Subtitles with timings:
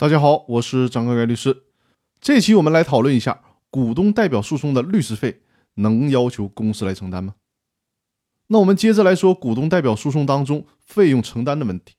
[0.00, 1.64] 大家好，我是张高开律师。
[2.22, 5.42] 这期我们来讨论一下股东代表诉讼的律师费
[5.74, 7.34] 能要求公司来承担吗？
[8.46, 11.96] 那我们接着来说股东代表诉讼当中费用承担的问题。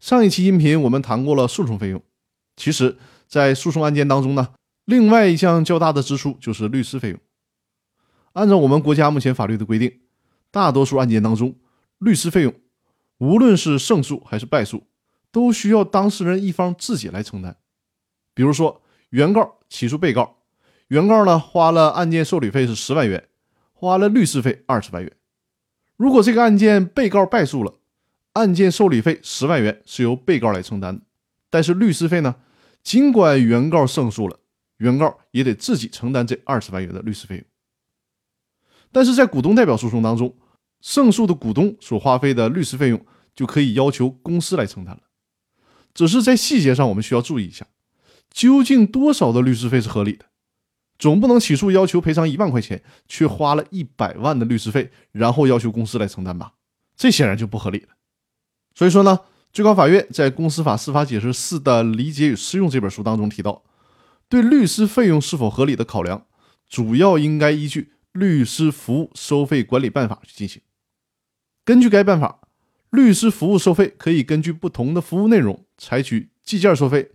[0.00, 2.02] 上一期音频我们谈过了诉讼费用，
[2.56, 2.96] 其实，
[3.28, 4.54] 在诉讼案件当中呢，
[4.86, 7.20] 另外一项较大的支出就是律师费用。
[8.32, 10.00] 按照我们国家目前法律的规定，
[10.50, 11.54] 大多数案件当中，
[11.98, 12.54] 律师费用
[13.18, 14.84] 无论是胜诉还是败诉。
[15.36, 17.58] 都需要当事人一方自己来承担。
[18.32, 18.80] 比如说，
[19.10, 20.38] 原告起诉被告，
[20.88, 23.28] 原告呢花了案件受理费是十万元，
[23.74, 25.12] 花了律师费二十万元。
[25.98, 27.74] 如果这个案件被告败诉了，
[28.32, 31.02] 案件受理费十万元是由被告来承担的，
[31.50, 32.36] 但是律师费呢，
[32.82, 34.38] 尽管原告胜诉了，
[34.78, 37.44] 原告也得自己承担这二十万元的律师费用。
[38.90, 40.34] 但是在股东代表诉讼当中，
[40.80, 45.02] 胜诉的股东所花费的律师费用就可以要求公司来承担了。
[45.96, 47.66] 只是在细节上，我们需要注意一下，
[48.30, 50.26] 究竟多少的律师费是合理的？
[50.98, 56.52] 总不能起诉要求赔偿一万块钱，却花了一百万的律师费，然后要求公司来承担吧？
[56.98, 57.88] 这显然就不合理了。
[58.74, 59.20] 所以说呢，
[59.54, 63.62] 最高法院在《公司法司法解释四的理解与适用》这本书当中提到，
[64.28, 66.26] 对律师费用是否合理的考量，
[66.68, 70.60] 主要应该依据《律师服务收费管理办法》去进行。
[71.64, 72.40] 根据该办法。
[72.90, 77.12] 律师服务收费可以根据不同的服务内容，采取计件收费、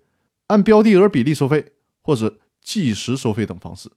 [0.48, 3.90] 按标的额比例收费或者计时收费等方式。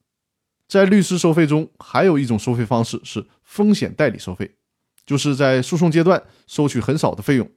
[0.66, 4.56] 在律师收费中，还有一种收费方式是风险代理收费，
[5.04, 7.50] 就是在诉讼阶段收取很少的费用，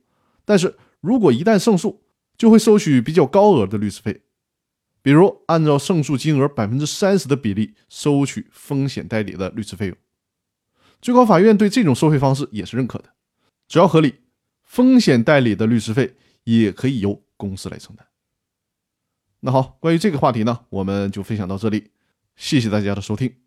[0.44, 2.04] 但是如果一旦胜诉，
[2.38, 4.22] 就会收取比较高额的律师费，
[5.02, 9.98] 比如按照胜诉金额百分之三十的比例收取风险代理的律师费用。
[11.02, 13.14] 最高法院对这种收费方式也是认可的。
[13.68, 14.16] 只要合理，
[14.64, 16.16] 风险代理的律师费
[16.56, 18.08] 也可以由公司来承担。
[19.42, 21.92] 那好，关于这个话题呢，我们就分享到这里，
[22.36, 23.47] 谢谢大家的收听。